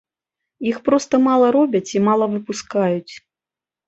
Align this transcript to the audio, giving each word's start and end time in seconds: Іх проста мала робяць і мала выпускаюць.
Іх 0.69 0.77
проста 0.87 1.19
мала 1.27 1.47
робяць 1.57 1.89
і 1.97 2.01
мала 2.07 2.25
выпускаюць. 2.33 3.13